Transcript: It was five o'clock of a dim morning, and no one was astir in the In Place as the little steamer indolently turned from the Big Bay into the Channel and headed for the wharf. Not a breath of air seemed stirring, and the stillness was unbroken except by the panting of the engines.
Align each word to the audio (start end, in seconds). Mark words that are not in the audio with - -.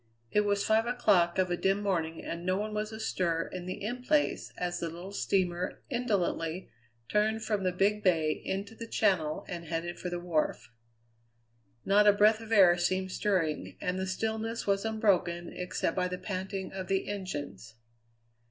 It 0.31 0.45
was 0.45 0.65
five 0.65 0.87
o'clock 0.87 1.37
of 1.37 1.51
a 1.51 1.55
dim 1.55 1.79
morning, 1.83 2.25
and 2.25 2.43
no 2.43 2.57
one 2.57 2.73
was 2.73 2.91
astir 2.91 3.47
in 3.53 3.67
the 3.67 3.83
In 3.83 4.01
Place 4.01 4.51
as 4.57 4.79
the 4.79 4.89
little 4.89 5.11
steamer 5.11 5.83
indolently 5.91 6.71
turned 7.07 7.43
from 7.43 7.63
the 7.63 7.71
Big 7.71 8.01
Bay 8.01 8.31
into 8.31 8.73
the 8.73 8.87
Channel 8.87 9.45
and 9.47 9.65
headed 9.65 9.99
for 9.99 10.09
the 10.09 10.19
wharf. 10.19 10.71
Not 11.85 12.07
a 12.07 12.13
breath 12.13 12.41
of 12.41 12.51
air 12.51 12.79
seemed 12.79 13.11
stirring, 13.11 13.77
and 13.79 13.99
the 13.99 14.07
stillness 14.07 14.65
was 14.65 14.85
unbroken 14.85 15.53
except 15.53 15.95
by 15.95 16.07
the 16.07 16.17
panting 16.17 16.73
of 16.73 16.87
the 16.87 17.07
engines. 17.07 17.75